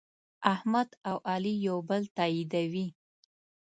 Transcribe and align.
احمد 0.53 0.89
او 1.09 1.17
علي 1.31 1.53
یو 1.67 1.77
بل 1.89 2.01
تأییدوي. 2.17 2.87